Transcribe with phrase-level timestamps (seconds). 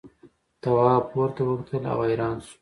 [0.61, 2.55] تواب پورته وکتل او حیران شو.